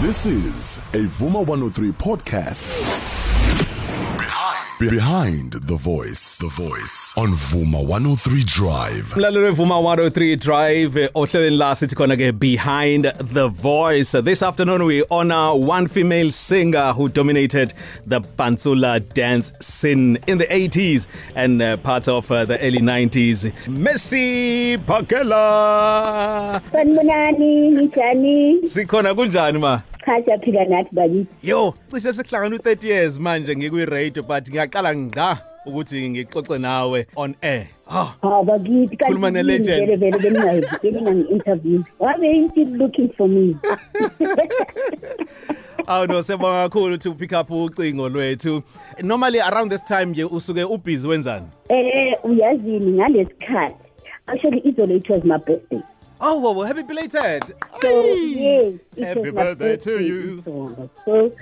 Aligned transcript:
This 0.00 0.26
is 0.26 0.78
a 0.94 1.06
Vuma 1.18 1.44
103 1.44 1.90
podcast. 1.90 3.27
Behind, 4.78 4.94
behind 4.96 5.52
the 5.66 5.74
voice, 5.74 6.38
the 6.38 6.46
voice 6.46 7.12
on 7.16 7.30
Vuma 7.30 7.84
103 7.84 8.44
Drive. 8.44 9.14
Mlalelo 9.16 9.50
wevuma 9.52 9.82
103 9.82 10.36
Drive 10.36 10.96
eh, 10.96 11.08
ohlelweni 11.14 11.56
la 11.58 11.72
sithi 11.74 11.96
khona 11.96 12.16
ke 12.16 12.38
behind 12.38 13.04
the 13.18 13.48
voice. 13.48 14.12
This 14.12 14.40
afternoon 14.40 14.84
we 14.84 15.02
honor 15.10 15.56
one 15.56 15.88
female 15.88 16.30
singer 16.30 16.92
who 16.92 17.08
dominated 17.08 17.74
the 18.06 18.20
Pantsula 18.20 19.00
dance 19.14 19.50
scene 19.60 20.16
in 20.28 20.38
the 20.38 20.46
80s 20.46 21.08
and 21.34 21.60
uh, 21.60 21.76
parts 21.78 22.06
of 22.06 22.30
uh, 22.30 22.44
the 22.44 22.60
early 22.60 22.78
90s 22.78 23.52
Messi 23.66 24.78
Pakela 24.78 26.62
Sanibonani 26.70 27.70
njani? 27.82 28.60
Sikhona 28.68 29.12
kunjani 29.12 29.58
ma? 29.58 29.80
Cha 30.08 30.24
siyaphila 30.24 30.64
nathi 30.64 30.94
bakithi. 30.94 31.26
Yo 31.42 31.74
cishe 31.88 32.12
sekuhlangana 32.12 32.56
u30 32.56 32.86
years 32.86 33.18
manje 33.18 33.56
ngikwi 33.56 33.84
radio 33.86 34.22
but 34.22 34.48
ngiyaqala 34.48 34.94
ngqa 34.96 35.38
ukuthi 35.66 36.08
ngixoxe 36.10 36.58
nawe 36.58 37.06
on 37.16 37.34
air. 37.42 37.66
Ah 37.90 38.14
ha 38.22 38.42
bakithi 38.44 38.96
Khuluma 38.96 39.30
ne-legend. 39.32 39.86
vele 39.86 39.96
vele 39.96 40.18
beningayi 40.18 40.62
beningangi 40.82 41.24
interview 41.30 41.82
why 41.98 42.14
were 42.18 42.32
you 42.32 42.48
still 42.50 42.68
looking 42.68 43.08
for 43.16 43.28
me. 43.28 43.56
Aw 45.88 46.04
no 46.06 46.20
sebonga 46.20 46.68
kakhulu 46.68 46.98
to 47.00 47.14
pick 47.14 47.32
up 47.32 47.48
ucingo 47.50 48.08
lwethu. 48.08 48.62
Normally 49.02 49.40
around 49.40 49.70
this 49.70 49.82
time 49.82 50.06
nje 50.12 50.24
usuke 50.24 50.64
ubusy 50.64 51.06
wenzani? 51.08 51.46
eh 51.68 52.14
uyazini 52.24 52.92
ngalesikhathi. 52.92 53.74
Actually 54.26 54.60
izolo 54.60 54.94
it 54.96 55.08
was 55.08 55.24
my 55.24 55.36
birthday. 55.38 55.80
Oh 56.20 56.38
well, 56.38 56.54
well 56.54 56.66
happy 56.66 56.82
belated. 56.82 57.44
so 57.80 58.02
Ay. 58.02 58.14
yes 58.16 58.74
Happy 58.98 59.30
birthday 59.30 59.76
to 59.76 60.02
you. 60.02 60.42
so 61.04 61.32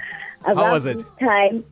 around 0.47 0.71
was 0.73 0.87
it? 0.87 0.99
this 0.99 1.07
time 1.21 1.65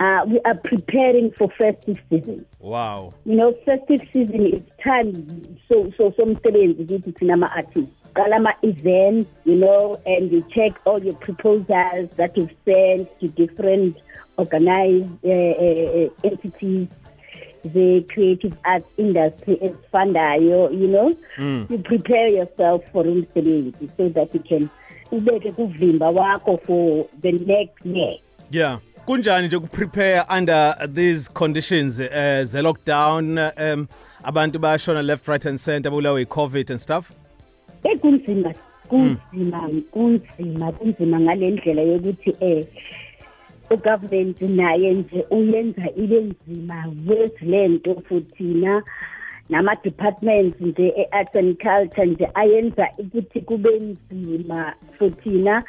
uh, 0.00 0.24
we 0.26 0.40
are 0.44 0.54
preparing 0.54 1.30
for 1.32 1.48
festive 1.58 1.98
season 2.10 2.44
Wow. 2.60 3.14
you 3.24 3.36
know 3.36 3.52
festive 3.64 4.02
season 4.12 4.46
is 4.46 4.62
time 4.84 5.56
so 5.68 5.90
so 5.96 6.10
somsebenzi 6.18 6.84
kithi 6.90 7.12
thina 7.18 7.34
ama 7.38 7.48
artists 7.56 7.92
qala 8.14 8.36
ama 8.36 8.52
events 8.62 9.30
you 9.44 9.56
know 9.56 9.98
and 10.06 10.30
you 10.32 10.40
check 10.54 10.72
all 10.86 11.02
your 11.08 11.14
proposals 11.26 12.10
that 12.20 12.36
you've 12.36 12.54
sent 12.64 13.08
to 13.20 13.28
different 13.42 13.96
organized 14.36 15.10
uh, 15.24 15.54
uh, 15.66 16.08
entities 16.30 16.88
the 17.72 18.00
creative 18.14 18.54
arts 18.64 18.86
industry 18.96 19.58
esifandayo 19.60 20.70
you 20.70 20.88
know 20.88 21.12
Mm. 21.38 21.66
you 21.70 21.78
prepare 21.78 22.28
yourself 22.28 22.82
for 22.92 23.06
umsebenzi 23.08 23.88
so 23.96 24.08
that 24.08 24.34
you 24.34 24.40
can 24.40 24.68
ubeke 25.12 25.52
kuvimba 25.52 26.08
wakho 26.10 26.56
for 26.66 27.04
the 27.22 27.32
next 27.32 27.86
year 27.86 28.14
Yeah. 28.50 28.78
Kunjani 29.06 29.46
nje 29.46 29.56
ukuprepare 29.56 30.22
under 30.38 30.74
these 30.94 31.28
conditions 31.34 31.98
uh, 32.00 32.06
the 32.52 32.62
lockdown 32.62 33.38
um 33.72 33.88
abantu 34.24 34.58
bashona 34.58 35.02
left 35.02 35.28
right 35.28 35.46
and 35.46 35.58
center 35.58 35.90
bulawa 35.92 36.20
iCovid 36.20 36.70
and 36.70 36.80
stuff? 36.80 37.10
ekunzima 37.84 38.54
kunzima 38.88 39.70
kunzima 39.90 40.72
kunzima 40.72 41.20
ngalendlela 41.20 41.82
yokuthi 41.82 42.36
eh 42.40 42.66
ugovernment 43.74 44.40
naye 44.40 44.94
nje 44.94 45.24
uyenza 45.30 45.86
ibe 45.96 46.20
nzima 46.20 46.86
with 47.06 47.42
lento 47.42 48.02
futhi 48.08 48.44
na. 48.44 48.82
Nama 49.48 49.74
departments 49.84 50.60
nje 50.60 51.08
earts 51.12 51.34
and 51.36 51.56
culture 51.58 52.06
nje 52.06 52.28
ayenza 52.34 52.88
ukuthi 52.98 53.40
kube 53.40 53.70
nzima 53.78 54.74
futhi 54.98 55.30
na. 55.30 55.64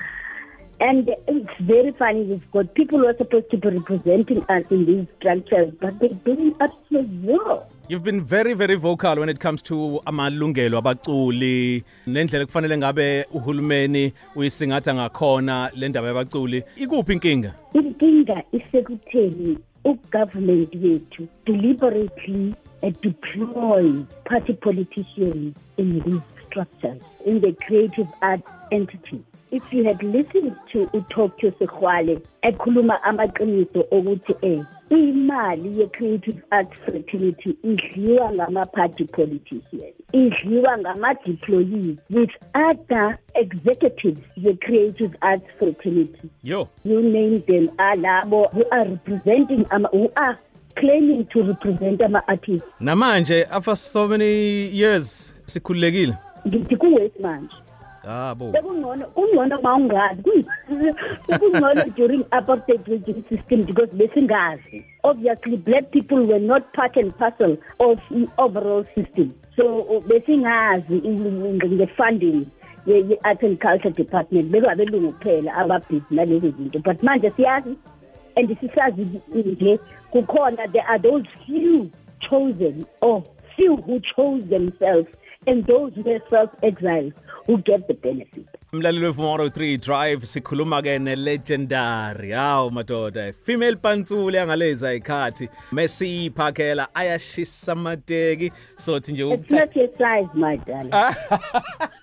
And 0.87 1.09
it's 1.33 1.57
very 1.73 1.91
funny 2.01 2.23
we've 2.29 2.51
got 2.51 2.73
people 2.79 2.99
who 2.99 3.07
are 3.07 3.17
supposed 3.17 3.49
to 3.51 3.57
be 3.57 3.69
representing 3.69 4.39
us 4.55 4.63
in 4.69 4.85
these 4.89 5.05
structures 5.17 5.69
but 5.81 5.97
they're 5.99 6.19
doing 6.25 6.53
absolute 6.59 7.09
zero 7.25 7.55
You've 7.89 8.03
been 8.03 8.23
very 8.23 8.53
very 8.53 8.75
vocal 8.75 9.15
when 9.21 9.29
it 9.29 9.39
comes 9.39 9.61
to 9.63 9.75
amalungelo 10.05 10.77
abaculi 10.77 11.83
nendlela 12.07 12.45
kufanele 12.45 12.77
ngabe 12.77 13.25
uhulumeni 13.33 14.13
uyisingatha 14.35 14.93
ngakhona 14.93 15.71
le 15.75 15.89
ndaba 15.89 16.07
yabaculi. 16.07 16.63
Ikuphi 16.75 17.13
inkinga? 17.13 17.53
inkinga 17.73 18.43
isekutheni 18.51 19.57
ugovernment 19.83 20.75
wethu 20.75 21.27
deliberately 21.45 22.55
uh, 22.83 22.89
deploys 23.01 24.05
party 24.25 24.53
politicians 24.53 25.55
in 25.77 25.99
these 26.01 26.21
structures 26.45 27.01
in 27.25 27.39
the 27.41 27.53
creative 27.65 28.07
arts 28.21 28.47
entities 28.71 29.23
if 29.51 29.71
you 29.71 29.83
had 29.83 30.01
listened 30.01 30.55
to 30.71 30.87
uTokyo 30.87 31.51
Sekhwale 31.59 32.21
ekhuluma 32.41 33.03
amaqiniso 33.03 33.81
ukuthi 33.91 34.35
eh 34.41 34.63
imali 34.89 35.79
ye-creative 35.79 36.41
arts 36.51 36.77
fraternity 36.85 37.57
idliwa 37.63 38.33
ngama-party 38.33 39.05
politicians 39.05 39.95
idliwa 40.11 40.77
ngama-deployees 40.77 41.97
with 42.09 42.29
other 42.53 43.17
executives 43.33 44.21
ye-creative 44.35 45.15
arts 45.21 45.47
fraternity 45.59 46.29
Yo. 46.43 46.67
you 46.83 47.01
name 47.01 47.41
them 47.47 47.69
are 47.77 47.95
labo 47.95 48.47
who 48.53 48.63
are 48.71 48.89
representing 48.89 49.65
ama 49.69 49.89
who 49.89 50.11
are 50.15 50.37
claiming 50.75 51.25
to 51.25 51.43
represent 51.43 52.01
ama 52.01 52.21
artists 52.27 52.67
Namanje 52.81 53.45
after 53.51 53.75
so 53.77 54.07
many 54.07 54.69
years 54.71 55.33
sikhululekile. 55.45 56.13
ngithi 56.47 56.75
kuwest 56.75 57.19
manje. 57.19 57.55
Ah 58.07 58.35
bo. 58.35 58.51
sekungcono 58.51 59.05
kungcono 59.15 59.59
uma 59.59 59.75
ungazi. 59.75 60.21
Kun- 60.23 60.95
sekungcono 61.27 61.83
during 61.95 62.23
apartheid 62.31 62.87
regime 62.87 63.23
system 63.29 63.63
because 63.63 63.91
besingazi. 63.95 64.83
Obviously 65.03 65.57
black 65.57 65.91
people 65.91 66.17
were 66.25 66.39
not 66.39 66.63
part 66.73 66.97
and 66.97 67.17
parcel 67.17 67.57
of 67.79 67.99
the 68.09 68.27
overall 68.37 68.83
system. 68.95 69.33
So 69.55 70.01
besingazi 70.07 70.99
nge-funding 71.01 72.45
ye-art 72.85 73.43
and 73.43 73.59
culture 73.61 73.89
department. 73.91 74.51
Bekabelungu 74.51 75.11
kuphela 75.11 75.53
ababhizi 75.53 76.03
nalezo 76.11 76.49
zinto. 76.49 76.79
But 76.79 77.01
manje 77.03 77.29
siyazi 77.31 77.75
and 78.35 78.59
sisazi 78.59 79.07
nje 79.35 79.71
eh? 79.71 79.79
kukhona 80.11 80.67
there 80.71 80.85
are 80.87 80.99
those 80.99 81.25
few 81.45 81.91
chosen 82.19 82.85
or 83.01 83.23
few 83.55 83.75
who 83.75 83.99
chose 83.99 84.43
themselves 84.49 85.07
and 85.47 85.65
those 85.67 85.93
who 85.95 86.09
are 86.09 86.21
self-exiles 86.29 87.13
who 87.45 87.57
get 87.57 87.87
the 87.87 87.93
benefit. 87.93 88.47
Mlalelo 88.71 89.11
weVuma 89.11 89.49
3 89.49 89.77
Drive 89.77 90.25
sikhuluma 90.25 90.81
ke 90.81 90.99
ne 90.99 91.15
legendary 91.15 92.31
hawo 92.31 92.69
madoda 92.69 93.33
female 93.45 93.75
pantsule 93.75 94.37
yangaleza 94.37 94.93
ikhathi 94.93 95.49
Messi 95.71 96.29
Phakela 96.29 96.87
ayashisa 96.95 97.71
amateki. 97.71 98.51
Sothi 98.77 99.11
nje 99.11 99.33
it's 99.33 99.51
not 99.51 99.75
your 99.75 99.89
size 99.97 100.29
my 100.33 100.55
darling 100.55 100.91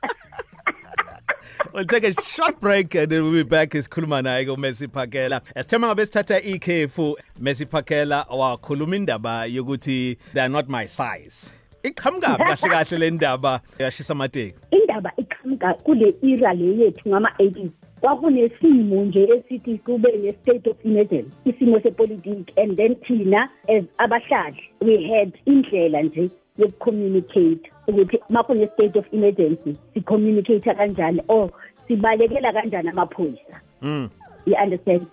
We'll 1.72 1.84
take 1.84 2.04
a 2.04 2.20
short 2.20 2.60
break 2.60 2.94
and 2.96 3.10
then 3.10 3.22
we'll 3.22 3.32
be 3.32 3.42
back 3.44 3.70
isikhuluma 3.70 4.22
naye 4.22 4.46
Messi 4.56 4.88
Phakela. 4.88 5.40
Esithema 5.54 5.86
ngabe 5.86 6.06
sithatha 6.06 6.40
ikhefu 6.40 7.16
Messi 7.40 7.66
Phakela 7.66 8.26
wakhuluma 8.28 8.96
indaba 8.96 9.46
yokuthi 9.46 10.16
they 10.32 10.40
are 10.40 10.48
not 10.48 10.68
my 10.68 10.86
size. 10.86 11.50
Iqhamuka 11.84 12.36
kahle 12.38 12.68
kahle 12.70 12.98
le 12.98 13.10
ndaba 13.10 13.60
yashisa 13.78 14.14
amateki. 14.14 14.54
indaba 14.90 15.12
iqhamuka 15.16 15.74
kule 15.84 16.14
era 16.22 16.54
le 16.54 16.84
yethu 16.84 17.08
ngama-80s 17.08 17.70
kwakunesimo 18.00 19.04
nje 19.04 19.22
esithi 19.22 19.78
kube 19.78 20.12
ne-state 20.12 20.70
of 20.70 20.76
emergency 20.84 21.30
isimo 21.44 21.80
sepolitiki 21.80 22.60
and 22.60 22.76
then 22.76 22.96
thina 22.96 23.48
as 23.68 23.84
abahlali 23.98 24.62
we 24.80 25.08
had 25.08 25.32
indlela 25.46 26.02
nje 26.02 26.30
yokucommunicate 26.60 27.70
ukuthi 27.88 28.18
uma 28.28 28.42
kune-state 28.42 28.98
of 28.98 29.06
emergency 29.12 29.76
sicommunicate 29.94 30.74
kanjani 30.74 31.22
or 31.28 31.50
sibalekela 31.88 32.52
kanjani 32.52 32.88
amaphoyisa? 32.88 33.60
Mm. 33.82 34.10
you 34.46 34.56
understand? 34.56 35.06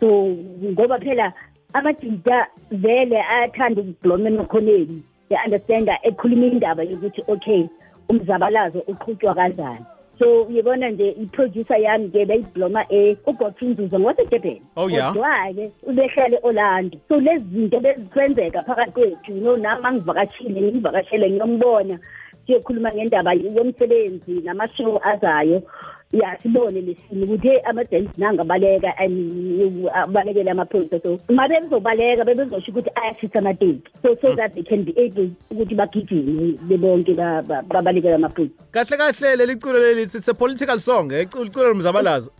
So 0.00 0.06
ngoba 0.62 0.98
phela 0.98 1.32
amajita 1.72 2.46
vele 2.70 3.22
ayathanda 3.22 3.82
ukubloma 3.82 4.28
emakhoneni 4.28 5.02
you 5.30 5.36
understand? 5.44 5.88
Ekhuluma 6.02 6.46
indaba 6.46 6.82
yokuthi 6.82 7.22
okay 7.28 7.68
umzabalazo 8.08 8.78
uqhutshwa 8.78 9.34
kanjani? 9.34 9.84
So 10.20 10.42
uyibona 10.42 10.90
nje 10.90 11.08
iproducer 11.10 11.80
yami 11.80 12.08
ke 12.08 12.24
beyibloma 12.26 12.84
eh 12.92 13.16
uGodfrey 13.26 13.70
Nzuzo 13.70 13.98
ngosedebheni 14.00 14.62
Oh, 14.76 14.88
yeah? 14.90 15.12
ke 15.12 15.70
ubehlale 15.82 16.36
eOrlando 16.36 16.98
so 17.08 17.16
lezi 17.20 17.44
zinto 17.54 17.80
bezisenzeka 17.80 18.62
phakathi 18.62 18.92
kwethu 18.92 19.32
you 19.32 19.40
know 19.40 19.56
nami 19.56 19.86
angivakashile 19.86 20.60
ngivakashele 20.62 21.30
ngiyombona 21.30 21.98
siyokhuluma 22.46 22.92
ngendaba 22.92 23.32
yomsebenzi 23.32 24.32
namashow 24.44 25.00
azayo. 25.02 25.62
Ya 26.12 26.38
sibone 26.42 26.80
lesimo 26.80 27.24
ukuthi 27.24 27.48
hey 27.48 27.60
ama-dance 27.64 28.10
nangabaleka 28.18 28.94
and 28.98 29.86
abalekele 29.94 30.50
amaphoyisa 30.50 31.00
so 31.02 31.18
ma 31.28 31.48
bebezobaleka 31.48 32.24
bebezosho 32.24 32.70
ukuthi 32.72 32.90
ayashisa 32.94 33.38
amateki 33.38 33.82
so 34.02 34.16
so 34.22 34.34
that 34.34 34.54
they 34.54 34.62
can 34.62 34.84
be 34.84 34.92
able 35.04 35.30
ukuthi 35.50 35.74
bagijime 35.74 36.52
bebonke 36.68 37.14
ba- 37.14 37.42
ba- 37.42 37.62
babalekele 37.62 38.14
amaphoyisa 38.14 38.54
kahle 38.72 38.96
kahle 38.96 39.36
leli 39.36 39.56
culo 39.56 39.78
leli 39.78 40.02
it's 40.02 40.28
a 40.28 40.34
political 40.34 40.78
song 40.78 41.12
eh? 41.12 41.22
Iculo 41.22 41.44
iculo 41.44 41.68
lomzabalazo. 41.68 42.30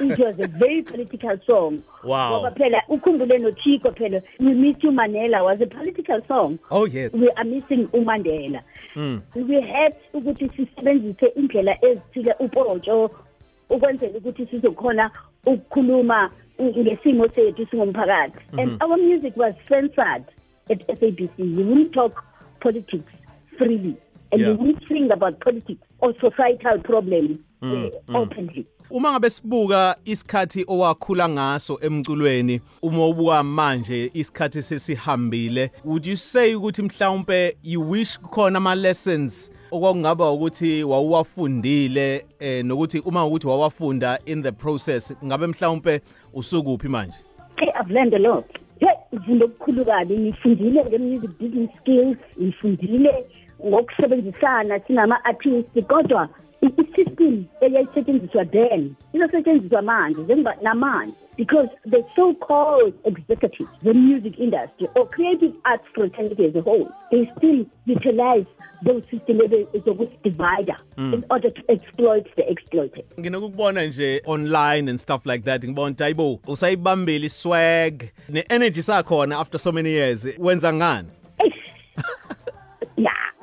It 0.00 0.18
was 0.18 0.38
a 0.38 0.46
very 0.46 0.82
political 0.82 1.36
song. 1.46 1.82
Wow. 2.04 2.30
ngoba 2.30 2.50
phela 2.50 2.82
ukhumbule 2.88 3.38
nochico 3.38 3.92
phela 3.92 4.22
we 4.40 4.54
miss 4.54 4.76
you 4.82 4.90
mandela 4.92 5.42
was 5.44 5.60
a 5.60 5.66
political 5.66 6.20
song. 6.28 6.58
Oh 6.70 6.84
yes. 6.86 7.12
We 7.12 7.28
are 7.30 7.44
missing 7.44 7.88
umandela. 7.92 8.60
Mm. 8.96 9.22
we 9.34 9.60
had 9.60 9.94
ukuthi 10.14 10.48
sisebenzise 10.56 11.26
indlela 11.36 11.84
ezithile 11.84 12.34
upotsho 12.40 13.10
ukwenzela 13.70 14.18
ukuthi 14.18 14.46
sizokhona 14.46 15.10
ukukhuluma 15.46 16.30
ngesimo 16.60 17.28
sethu 17.28 17.66
singumphakathi. 17.66 18.38
And 18.58 18.82
our 18.82 18.96
music 18.96 19.36
was 19.36 19.54
censored 19.68 20.24
at 20.70 20.86
SABC 20.88 21.30
you 21.38 21.64
wouldn't 21.66 21.92
talk 21.92 22.24
politics 22.60 23.12
freely. 23.56 23.96
And 24.32 24.40
Yeah. 24.40 24.48
you 24.50 24.54
wouldn't 24.56 24.88
sing 24.88 25.10
about 25.10 25.40
politics 25.40 25.82
or 26.00 26.14
societal 26.20 26.78
problems. 26.80 27.38
uh, 27.40 27.47
openly. 28.14 28.66
Uma 28.90 29.12
ngabe 29.12 29.30
sibuka 29.30 29.96
isikhathi 30.04 30.64
owakhula 30.68 31.28
ngaso 31.28 31.78
emculweni 31.82 32.60
uma 32.82 33.06
ubuka 33.06 33.42
manje 33.42 34.10
isikhathi 34.14 34.62
sesihambile 34.62 35.70
would 35.84 36.06
you 36.06 36.16
say 36.16 36.54
ukuthi 36.54 36.82
mhlawumbe 36.82 37.56
you 37.62 37.90
wish 37.90 38.20
khona 38.20 38.56
ama 38.56 38.74
lessons 38.74 39.50
okwakungaba 39.70 40.32
ukuthi 40.32 40.84
wawuwafundile 40.84 42.24
eh 42.40 42.64
nokuthi 42.64 42.98
uma 42.98 43.26
ukuthi 43.26 43.46
wawafunda 43.46 44.18
in 44.26 44.42
the 44.42 44.52
process 44.52 45.14
ngabe 45.24 45.46
mhlawumbe 45.46 46.00
usukuphi 46.34 46.88
manje? 46.88 47.16
Hey 47.56 47.68
i've 47.80 47.92
learned 47.92 48.14
a 48.14 48.18
lot. 48.18 48.46
Hey 48.80 48.88
ngifunda 49.14 49.44
okukhulu 49.44 49.84
kabi 49.84 50.18
ngifundile 50.18 50.84
nge-music 50.84 51.30
business 51.40 51.70
skills 51.80 52.18
ngifundile 52.40 53.24
ngokusebenzisana 53.66 54.80
singama-artist 54.80 55.82
kodwa 55.82 56.28
i-system 56.60 57.44
eyayisetshenziswa 57.60 58.44
then 58.44 58.94
izosetshenziswa 59.12 59.82
manje 59.82 60.22
njengoba 60.22 60.56
namanje 60.62 61.14
because 61.36 61.68
the 61.90 62.04
so-called 62.16 62.94
executives 63.04 63.70
the 63.82 63.94
music 63.94 64.38
industry 64.38 64.88
or 64.94 65.08
creative 65.08 65.52
arts 65.64 65.84
fraternity 65.94 66.44
as 66.46 66.56
a 66.56 66.60
whole 66.60 66.88
they 67.10 67.30
still 67.36 67.66
utilize 67.86 68.46
those 68.84 69.02
systems 69.10 69.40
zokusidivider 69.84 70.76
in 70.96 71.24
order 71.30 71.50
to 71.50 71.62
exploit 71.68 72.26
the 72.36 72.50
exploited. 72.50 73.04
Nginokukubona 73.18 73.86
nje 73.86 74.22
online 74.26 74.90
and 74.90 75.00
stuff 75.00 75.26
like 75.26 75.44
that 75.44 75.64
ngibona 75.64 75.90
ukuthi 75.90 76.04
ayibo 76.04 76.40
usayibambile 76.46 77.26
iswag 77.26 78.02
ne-energy 78.28 78.82
sakhona 78.82 79.38
after 79.38 79.60
so 79.60 79.72
many 79.72 79.88
years 79.90 80.26
wenza 80.38 80.72
ngani? 80.72 81.08
ya 81.08 81.17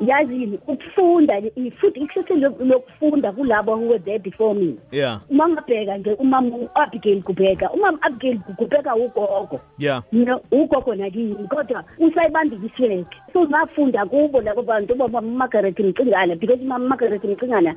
yazini 0.08 0.60
ukufunda 0.68 1.42
futhi 1.80 2.00
ikusese 2.00 2.36
lokufunda 2.60 3.32
kulabo 3.32 3.76
who 3.76 3.88
were 3.88 4.00
there 4.00 4.20
before 4.20 4.56
me. 4.56 4.76
Yeah. 4.92 5.22
Uma 5.30 5.50
ngabheka 5.50 5.98
nje 5.98 6.14
umama 6.14 6.56
u-abigail 6.56 7.22
gubheka 7.22 7.72
umama 7.72 7.98
abigail 8.02 8.40
gubheka 8.58 8.96
ugogo. 8.96 9.60
Yeah. 9.78 10.04
You 10.12 10.26
know 10.26 10.42
ugogo 10.52 10.96
nakini 10.96 11.48
kodwa 11.48 11.84
usayibambile 12.00 12.66
isweke 12.66 13.18
so 13.34 13.46
ngafunda 13.46 14.06
kubo 14.06 14.42
labo 14.42 14.62
bantu 14.62 14.96
bamagaret 14.96 15.80
mcingana 15.80 16.36
because 16.36 16.62
umama 16.62 16.88
magaret 16.88 17.24
mcingana 17.24 17.76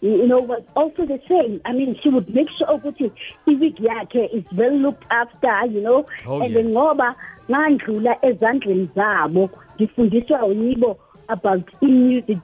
you 0.00 0.26
know 0.26 0.40
was 0.40 0.62
also 0.76 1.04
the 1.06 1.20
same. 1.28 1.60
I 1.64 1.72
mean 1.72 1.96
she 2.02 2.08
would 2.08 2.32
make 2.34 2.48
sure 2.58 2.68
ukuthi 2.68 3.12
iwig 3.46 3.80
yakhe 3.80 4.28
is 4.32 4.44
well 4.56 4.76
looked 4.76 5.04
after 5.10 5.66
you 5.66 5.80
know. 5.80 6.06
Oh, 6.26 6.40
and 6.40 6.54
yes. 6.54 6.66
ngoba 6.66 7.14
ngandlula 7.50 8.26
ezandleni 8.26 8.88
zabo 8.94 9.50
ngifundiswa 9.76 10.46
yibo 10.46 10.98
about 11.28 11.62
i-music 11.82 12.38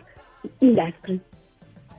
industry. 0.60 1.20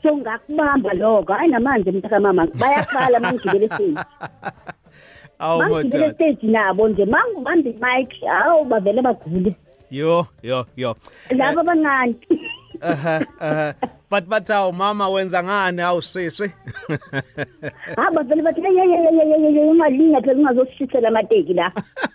So 0.04 0.18
ngakubamba 0.18 0.94
lokho 0.94 1.34
hayi 1.34 1.52
namanje 1.52 1.92
mntakamama 1.92 2.48
bayakhala 2.48 3.20
mangigibele 3.20 3.68
stage. 3.68 3.98
Awu 5.40 5.60
mangigibele 5.60 6.04
moda 6.06 6.14
stage 6.14 6.48
nabo 6.48 6.88
nje 6.90 7.06
mangibambe 7.06 7.70
imic 7.70 8.22
hawu 8.28 8.66
bavele 8.66 9.02
bagule 9.02 9.56
yo 9.92 10.28
yo 10.44 10.66
yo. 10.76 10.96
Laba 11.30 11.62
abancane. 11.62 12.16
aha 12.82 13.26
aha 13.40 13.74
but 14.10 14.30
but 14.30 14.50
awu 14.50 14.74
mama 14.74 15.10
wenza 15.10 15.44
ngani? 15.44 15.82
Awusiswe 15.82 16.54
ha 17.96 18.12
bavele 18.12 18.42
bathi 18.42 18.62
yeyeyeyeyeye 18.62 19.70
ungalinga 19.72 20.22
phela 20.22 20.40
ungazoshisela 20.40 21.08
amateki 21.08 21.54
la. 21.54 21.72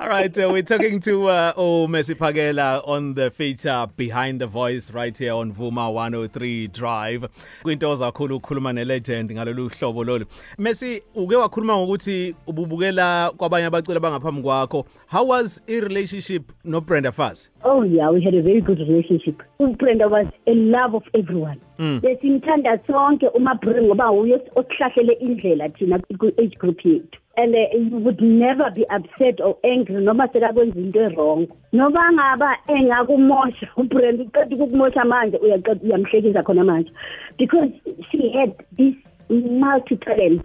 All 0.00 0.08
right, 0.08 0.36
uh, 0.38 0.48
we're 0.50 0.62
talking 0.62 0.98
to 1.00 1.28
uh, 1.28 1.52
oh 1.56 1.86
Messi 1.86 2.14
Pagela 2.14 2.82
on 2.88 3.14
the 3.14 3.30
feature 3.30 3.86
Behind 3.96 4.40
the 4.40 4.46
Voice 4.46 4.90
right 4.90 5.16
here 5.16 5.34
on 5.34 5.52
Vuma 5.52 5.92
103 5.92 6.66
Drive. 6.68 7.28
Kwinto 7.62 7.94
zakhulu 7.96 8.36
ukukhuluma 8.36 8.72
nelegend 8.72 9.30
ngalolu 9.32 9.68
hlobo 9.68 10.04
lolu. 10.04 10.26
Messi 10.58 11.02
uke 11.14 11.36
wakhuluma 11.36 11.76
ngokuthi 11.78 12.34
ububukela 12.46 13.30
kwabanye 13.36 13.66
abaculi 13.66 13.96
abangaphambi 13.96 14.42
kwakho. 14.42 14.86
How 15.06 15.24
was 15.24 15.60
i 15.68 15.80
relationship 15.80 16.52
no 16.64 16.80
Brenda 16.80 17.12
Fassie? 17.12 17.48
Oh 17.64 17.82
yeah, 17.82 18.10
we 18.10 18.22
had 18.22 18.34
a 18.34 18.42
very 18.42 18.60
good 18.60 18.78
relationship. 18.78 19.42
uBrenda 19.60 20.10
was 20.10 20.26
a 20.46 20.54
love 20.54 20.94
of 20.94 21.02
everyone. 21.14 21.60
Besimthanda 21.78 22.78
sonke 22.86 23.28
uma 23.34 23.54
Brenda 23.54 23.82
ngoba 23.82 24.10
uye 24.12 24.40
osihlahlele 24.56 25.12
indlela 25.20 25.68
thina 25.68 25.98
ku 26.18 26.26
age 26.38 26.56
group 26.58 26.78
yethu. 26.84 27.18
And 27.34 27.54
uh, 27.54 27.58
you 27.72 27.96
would 27.96 28.20
never 28.20 28.70
be 28.70 28.84
upset 28.90 29.40
or 29.40 29.56
angry 29.64 30.04
noma 30.04 30.28
sekakwenza 30.28 30.76
into 30.76 31.08
wrong. 31.16 31.46
Noba 31.72 32.12
ngaba 32.12 32.56
engakumosha 32.68 33.68
uBrenda 33.76 34.24
uqeda 34.24 34.56
ukukumosha 34.56 35.04
manje 35.04 35.36
uyaqeda 35.36 35.80
uyamhlekisa 35.82 36.42
khona 36.42 36.64
manje 36.64 36.90
because 37.38 37.70
she 38.10 38.30
had 38.30 38.52
this 38.76 38.94
multi 39.30 39.96
talent 39.96 40.42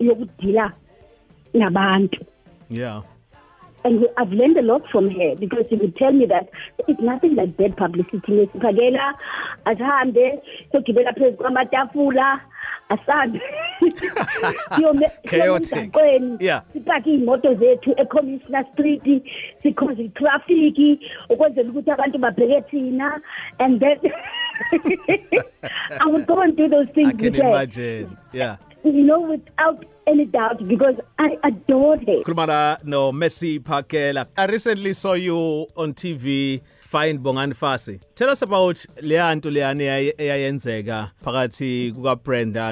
yokudila 0.00 0.72
nabantu. 1.54 2.24
Yeah. 2.70 3.02
And 3.84 4.00
we- 4.00 4.08
I've 4.16 4.32
learned 4.32 4.58
a 4.58 4.62
lot 4.62 4.88
from 4.90 5.10
her 5.10 5.34
because 5.36 5.66
she 5.68 5.76
would 5.76 5.96
tell 5.96 6.12
me 6.12 6.26
that 6.26 6.48
it's 6.88 7.00
nothing 7.00 7.34
like 7.36 7.56
bad 7.56 7.76
publicity 7.76 8.32
nesiphakela 8.32 9.14
asihambe 9.64 10.38
sogibela 10.72 11.12
phezu 11.12 11.36
kwamatafula 11.36 12.40
siyome 14.74 15.08
Chaotic. 15.28 15.92
Yeah. 16.40 16.62
sipake 16.72 17.10
iy'moto 17.10 17.54
zethu 17.54 17.94
ecommissioner 17.96 18.64
street 18.72 19.22
sikhoze 19.62 20.02
itraffic 20.02 21.00
ukwenzela 21.28 21.70
ukuthi 21.70 21.90
abantu 21.90 22.18
babheke 22.18 22.60
thina 22.70 23.20
and 23.58 23.80
then 23.80 23.98
I 26.00 26.06
would 26.06 26.26
go 26.26 26.40
and 26.40 26.56
do 26.56 26.68
those 26.68 26.88
things 26.94 27.10
I 27.14 27.16
can 27.16 27.34
imagine. 27.34 28.16
Yeah. 28.32 28.56
You 28.94 29.04
know 29.04 29.20
without 29.20 29.84
any 30.06 30.24
doubt 30.24 30.66
because 30.66 30.94
I 31.18 31.36
adored 31.44 32.00
her 32.06 32.22
Khuluma 32.24 32.46
la 32.48 32.76
no 32.84 33.12
Messi 33.12 33.58
Pagela. 33.60 34.26
I 34.36 34.46
recently 34.46 34.92
saw 34.94 35.12
you 35.12 35.66
on 35.76 35.94
TV 35.94 36.60
find 36.80 37.20
Bongani 37.20 37.54
Fasi. 37.54 38.00
Tell 38.14 38.30
us 38.30 38.40
about 38.42 38.76
leyanto 39.02 39.50
leyani 39.50 39.84
eyaye- 39.84 40.14
eyayenzeka 40.18 41.10
phakathi 41.24 41.94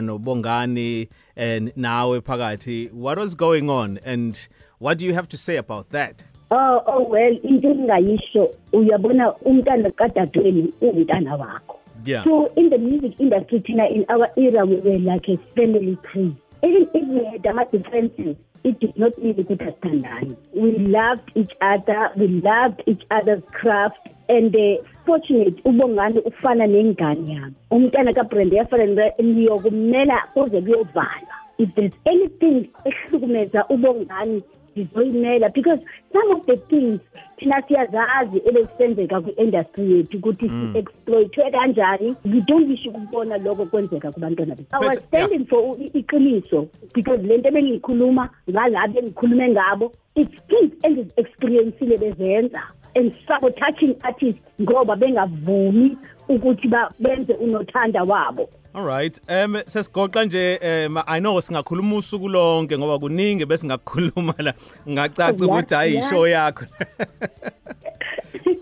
no 0.03 0.19
Bongani 0.19 1.09
and 1.37 1.73
nawe 1.77 2.21
phakathi. 2.21 2.91
What 2.93 3.19
was 3.19 3.35
going 3.35 3.69
on 3.69 3.99
and 4.05 4.39
what 4.79 4.99
do 4.99 5.05
you 5.07 5.15
have 5.15 5.29
to 5.29 5.37
say 5.37 5.57
about 5.57 5.91
that? 5.91 6.23
Oh 6.51 6.83
oh 6.87 7.03
well 7.09 7.37
into 7.43 7.69
engayisho 7.69 8.55
uyabona 8.73 9.33
umntana 9.45 9.91
kadadweni 9.91 10.73
umntana 10.81 11.37
wakho 11.37 11.79
Yeah. 12.05 12.25
so 12.25 12.53
in 12.57 12.71
the 12.71 12.79
music 12.79 13.15
industry 13.19 13.61
thina 13.61 13.87
in 13.91 14.05
our 14.09 14.29
era 14.37 14.65
we 14.65 14.77
were 14.77 14.99
like 14.99 15.29
a 15.29 15.37
family 15.57 15.97
tree. 16.13 16.35
Even 16.63 16.89
if 16.95 17.09
we 17.09 17.25
had 17.25 17.47
ama 17.47 17.65
differences 17.71 18.37
it 18.65 18.81
did 18.81 18.97
not 18.97 19.17
mean 19.19 19.35
ukuthi 19.35 19.65
asithandani 19.69 20.37
we 20.55 20.71
loved 20.97 21.31
each 21.35 21.55
other 21.61 22.11
we 22.17 22.29
loved 22.29 22.83
each 22.87 23.05
other's 23.11 23.43
craft 23.53 23.99
and 24.29 24.57
uh, 24.57 24.83
fortunate 25.07 25.57
ubongani 25.65 26.21
ufana 26.21 26.67
nengane 26.67 27.33
yami. 27.35 27.55
Umntana 27.71 28.13
kabrenda 28.13 28.57
yafana 28.57 29.13
niyokumela 29.19 30.23
kuze 30.35 30.61
kuyovalwa 30.61 31.37
if 31.59 31.75
there's 31.75 31.93
anything 32.05 32.69
ubongani 33.71 34.43
sizoyimela 34.77 35.49
because 35.55 35.81
some 36.13 36.31
of 36.37 36.47
the 36.47 36.57
things 36.57 37.01
thina 37.39 37.63
siyazazi 37.69 38.39
ebesenzeka 38.49 39.21
kwi-industry 39.21 39.93
yethu 39.93 40.17
ukuthi 40.19 40.49
si-exploithwe 40.49 41.51
kanjani. 41.51 42.15
We 42.25 42.41
don't 42.41 42.69
wish 42.69 42.87
ukubona 42.87 43.39
lokho 43.39 43.67
kwenzeka 43.67 44.13
kubantwana 44.13 44.55
bethu. 44.55 44.69
I 44.73 44.79
was 44.87 44.97
But, 44.99 45.07
standing 45.09 45.47
for 45.47 45.61
u- 45.63 45.77
i- 45.81 45.99
iqiniso 45.99 46.69
because 46.95 47.23
le 47.23 47.37
nto 47.39 47.49
ebengiyikhuluma 47.49 48.29
ngalabi 48.51 48.99
engikhulume 48.99 49.49
ngabo 49.49 49.93
it's 50.15 50.35
things 50.49 50.73
engizi-experiencile 50.83 51.99
bezenza 51.99 52.63
and 52.95 53.13
sabotaging 53.29 53.97
artists 54.03 54.41
ngoba 54.63 54.97
bengavumi 54.97 55.97
ukuthi 56.29 56.69
ba- 56.69 56.91
benze 56.99 57.35
unothanda 57.35 58.03
wabo. 58.05 58.49
Alright. 58.77 59.19
Um 59.29 59.57
sesigoqa 59.67 60.25
nje 60.25 60.59
um 60.87 60.99
I 61.07 61.19
know 61.21 61.41
singakhuluma 61.41 61.97
usuku 61.97 62.29
lonke 62.29 62.79
ngoba 62.79 62.99
kuningi 62.99 63.47
bese 63.47 63.67
ngakukhuluma 63.67 64.35
la 64.39 64.53
ngacaca 64.89 65.45
ukuthi 65.45 65.75
hayi 65.75 66.03
show 66.03 66.27
yakho. 66.27 66.65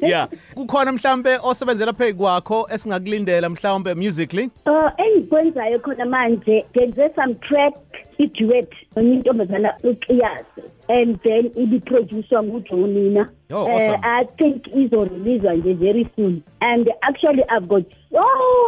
Yeah. 0.01 0.29
Kukhona 0.55 0.93
mhlambe 0.93 1.39
osebenzela 1.43 1.93
phezu 1.93 2.17
kwakho 2.19 2.69
esingakulindela 2.71 3.49
mhlambe 3.49 3.95
musically? 3.95 4.51
Uh 4.67 4.91
engikwenzayo 4.99 5.79
khona 5.79 6.05
manje 6.05 6.65
ngenze 6.77 7.11
some 7.17 7.35
track 7.35 7.75
i-duet 8.19 8.69
nontombazana 8.97 9.75
uqiyasi 9.83 10.63
and 10.89 11.19
then 11.23 11.51
ibi-producer 11.57 12.43
ngujonina 12.43 13.29
Oh, 13.51 13.67
awesome. 13.71 13.95
uh, 13.95 14.05
i 14.05 14.25
think 14.25 14.67
izoreleaswa 14.77 15.55
nje 15.55 15.73
very 15.75 16.07
soon 16.17 16.43
and 16.61 16.91
actually 17.01 17.43
i've 17.49 17.67
got 17.67 17.85
so 18.13 18.23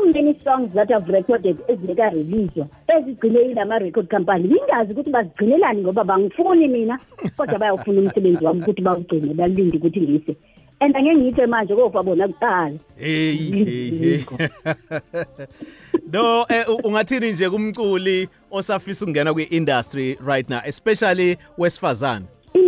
many 0.05 0.41
songs 0.45 0.75
that 0.75 0.91
i've 0.91 1.13
recorded 1.13 1.57
ezingeka-releaswa 1.69 2.67
ezigcine 2.97 3.41
ilama-record 3.43 4.09
company 4.09 4.45
ngingazi 4.45 4.93
ukuthi 4.93 5.11
bazigcinelani 5.11 5.83
ngoba 5.83 6.05
bangifuni 6.05 6.69
mina 6.69 6.99
kodwa 7.37 7.59
bayawufuna 7.59 8.01
umsebenzi 8.01 8.45
wami 8.45 8.63
ukuthi 8.63 8.83
bawugcine 8.83 9.35
balinde 9.35 9.77
ukuthi 9.77 10.01
ngise 10.01 10.37
and 10.81 10.97
angeke 10.97 11.17
ngithe 11.17 11.47
manje 11.47 11.75
kofa 11.75 12.03
bona 12.03 12.29
kuqala 12.29 12.79
Hey 12.97 13.37
hey. 13.37 14.25
No 16.13 16.47
eh, 16.49 16.65
ungathini 16.85 17.33
nje 17.33 17.51
kumculi 17.51 18.29
osafisa 18.51 19.05
ukungena 19.05 19.35
kwi-industry 19.35 20.19
right 20.27 20.49
now 20.49 20.61
especially 20.65 21.37
wesifazane? 21.59 22.27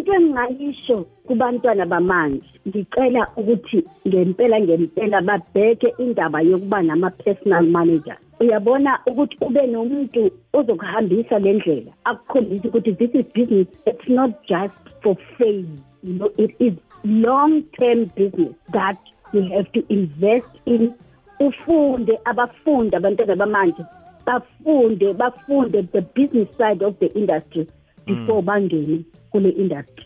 Into 0.09 0.15
engingayisho 0.15 1.07
kubantwana 1.27 1.87
bamanje. 1.87 2.43
Ngicela 2.67 3.29
ukuthi 3.37 3.85
ngempela 4.07 4.61
ngempela 4.61 5.21
babheke 5.21 5.95
indaba 5.99 6.41
yokuba 6.41 6.83
nama-personal 6.83 7.67
manager. 7.67 8.17
Uyabona 8.41 8.99
ukuthi 9.07 9.37
ube 9.41 9.67
nomuntu 9.67 10.31
ozokuhambisa 10.53 11.38
le 11.38 11.53
ndlela. 11.53 11.93
Akukhombisa 12.05 12.69
ukuthi 12.69 12.93
this 12.93 13.15
is 13.15 13.27
business. 13.35 13.67
It's 13.87 14.09
not 14.09 14.31
just 14.47 14.75
for 15.03 15.17
fame. 15.37 15.83
You 16.03 16.15
know, 16.15 16.31
it 16.38 16.55
is 16.59 16.75
long 17.05 17.62
term 17.79 18.07
business 18.17 18.55
that 18.73 18.99
you 19.33 19.43
have 19.55 19.71
to 19.73 19.85
invest 19.88 20.49
in. 20.67 20.95
Ufunde 21.41 22.19
abafundi 22.25 22.97
abantwana 22.97 23.37
bamanje 23.37 23.85
bafunde 24.27 25.12
bafunde 25.15 25.83
the 25.93 26.03
business 26.03 26.49
side 26.57 26.83
of 26.83 26.99
the 26.99 27.07
industry. 27.15 27.67
Before 28.09 28.43
bangene 28.43 29.05
kule 29.33 29.50
industry. 29.65 30.05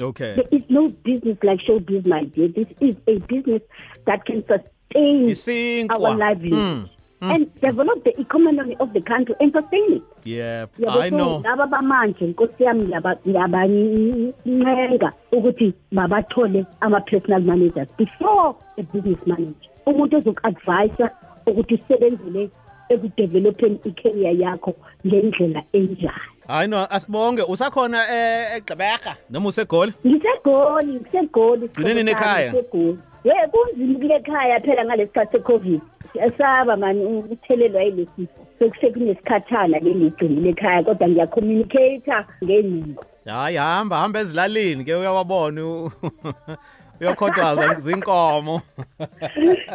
Okay. 0.00 0.34
there 0.34 0.48
is 0.58 0.62
no 0.70 0.88
business 1.04 1.36
like 1.42 1.60
showbiz 1.60 2.06
my 2.06 2.24
dear. 2.24 2.48
This 2.48 2.68
is 2.80 2.96
a 3.06 3.18
business 3.18 3.62
that 4.06 4.24
can 4.24 4.40
sustain 4.48 5.28
Isinkwa. 5.28 5.90
our 5.94 6.16
livelihood 6.16 6.88
Mm, 7.22 7.34
and 7.34 7.60
develop 7.60 8.02
the 8.04 8.18
economy 8.18 8.74
of 8.80 8.94
the 8.94 9.00
country 9.02 9.34
and 9.40 9.52
sustain 9.52 9.92
it. 9.96 10.02
Yeah, 10.24 10.64
Yabo, 10.78 11.00
I 11.02 11.10
so 11.10 11.16
know. 11.18 11.42
laba 11.44 11.66
bamanje 11.66 12.24
nkosi 12.26 12.62
yami 12.64 12.82
ngiyaba- 12.84 13.18
ngiyabancenga 13.28 15.12
ukuthi 15.32 15.74
babathole 15.92 16.64
ama-personal 16.80 17.40
managers 17.42 17.88
before 17.98 18.56
a 18.78 18.82
business 18.82 19.18
manager. 19.26 19.70
Umuntu 19.86 20.16
ozoku-advisa 20.16 21.10
ukuthi 21.46 21.74
usebenzele 21.74 22.50
ekudevelopeni 22.88 23.78
i-career 23.84 24.40
yakho 24.40 24.74
ngendlela 25.06 25.62
enjani. 25.72 26.39
I 26.52 26.66
know 26.66 26.86
asibonge 26.90 27.42
usakhona 27.42 27.98
eh 28.10 28.56
eGqeberha 28.56 29.12
noma 29.30 29.48
usegoli? 29.48 29.92
ngisegoli 30.06 30.92
ngisegoli 31.00 31.68
Gcineni 31.68 32.02
nekhaya? 32.02 32.52
ngisegoli 32.52 32.98
ye 33.24 33.32
kunzima 33.52 33.98
kule 33.98 34.14
ekhaya 34.14 34.60
phela 34.60 34.84
ngalesikhathi 34.84 35.32
se-covid 35.38 35.80
siyasaba 36.12 36.76
mani 36.76 37.04
ukuthelelwa 37.04 37.82
yile 37.82 38.06
sifo 38.16 38.40
sekusekuneskhathana 38.58 39.78
leligcinile 39.78 40.48
ekhaya 40.50 40.82
kodwa 40.82 41.08
ngiyacommunicate 41.08 42.12
ngey'ngcingo 42.44 43.04
Hayi 43.26 43.56
hamba 43.56 43.96
hamba 43.98 44.20
ezilalini 44.20 44.84
ke 44.84 44.94
uyawabona 44.94 45.66
u- 45.66 45.92
uyakhodwaza 47.00 47.74
zinkomo. 47.74 48.62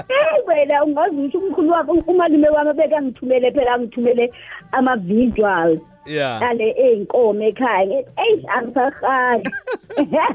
hey 0.08 0.42
wena 0.48 0.84
ungazi 0.84 1.16
ukuthi 1.16 1.38
umkhulu 1.38 1.70
wabo 1.72 1.94
umalume 1.94 2.50
wami 2.50 2.74
beka 2.74 3.02
ngithumele 3.02 3.52
phela 3.52 3.74
angithumele 3.74 4.32
ama-visuals 4.72 5.80
Yeah. 5.80 5.95
Ale 6.50 6.68
ey'nkomo 6.86 7.44
ekhaya 7.44 7.86
ngithi 7.88 8.10
eyi 8.26 8.46
angisahali 8.58 9.50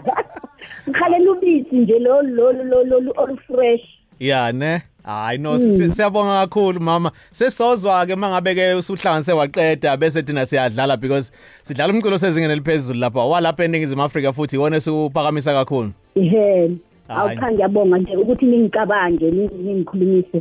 ngikhalela 0.88 1.30
ubisi 1.32 1.76
nje 1.76 1.98
lolu 1.98 2.34
lolu 2.34 2.64
lolu 2.64 2.90
lolu 2.90 3.12
olufresh 3.16 3.82
Yeah 4.22 4.52
ne. 4.52 4.82
Hayi 5.04 5.38
no 5.38 5.58
si- 5.58 5.92
siyabonga 5.92 6.40
kakhulu 6.46 6.80
mama. 6.80 7.10
Sesozwa 7.32 8.06
ke 8.06 8.14
mangabe 8.16 8.54
ke 8.54 8.74
usuhlanganise 8.76 9.32
waqeda 9.32 9.96
bese 9.96 10.22
thina 10.22 10.44
siyadlala 10.46 10.96
because 11.00 11.32
sidlala 11.62 11.92
umculo 11.92 12.18
sezingene 12.18 12.52
eliphezulu 12.52 13.00
lapha. 13.00 13.24
Walapha 13.24 13.64
eNingizimu 13.64 14.02
Afrika 14.02 14.32
futhi 14.32 14.56
iwona 14.56 14.76
esuphakamisa 14.76 15.52
kakhulu. 15.52 15.90
Ehhe. 16.16 16.70
Hayi. 17.10 17.20
Awukhanga 17.20 17.52
ngiyabonga 17.52 17.98
nje 17.98 18.16
ukuthi 18.16 18.46
ningicabange 18.46 19.30
ni- 19.30 19.50
ningikhulumise. 19.64 20.38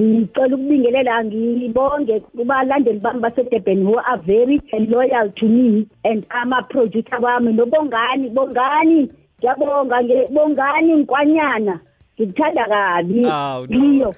Ngicela 0.00 0.54
ukubingelela 0.56 1.24
ngibonge 1.24 2.20
kubalandeli 2.20 2.98
bami 3.00 3.20
baseDurban 3.20 3.82
who 3.86 3.98
are 3.98 4.20
very 4.26 4.60
loyal 4.88 5.30
to 5.38 5.46
me 5.46 5.86
and 6.04 6.24
ama 6.30 6.62
producer 6.62 7.18
bami 7.20 7.52
nobongani 7.52 8.28
bongani. 8.30 9.10
Ngiyabonga 9.38 9.96
ngebongani 10.04 10.90
inkwanyana. 10.92 11.80
Ngikuthanda 12.20 12.64
kabi. 12.68 13.24
Awu, 13.24 13.66
no. 13.70 14.14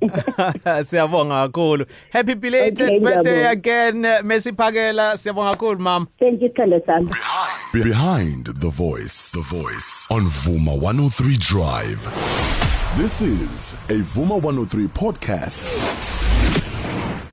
Siyabonga 0.84 1.46
kakhulu. 1.48 1.86
Happy 2.10 2.34
belated 2.34 2.80
Okay, 2.82 2.98
birthday 2.98 3.44
again 3.46 4.02
Messi 4.02 4.52
Phakela. 4.52 5.16
Siyabonga 5.16 5.50
kakhulu 5.56 5.78
mama. 5.78 6.06
Thank 6.18 6.42
you 6.42 6.48
Sithando 6.48 6.80
sami. 6.86 7.10
Behind 7.72 8.46
the 8.46 8.70
voice, 8.70 9.30
the 9.32 9.40
voice 9.42 10.06
on 10.10 10.22
Vuma 10.22 10.80
103 10.80 11.36
Drive. 11.38 12.04
This 12.96 13.22
is 13.22 13.74
a 13.88 14.02
Vuma 14.14 14.40
103 14.42 14.88
podcast. 14.88 16.29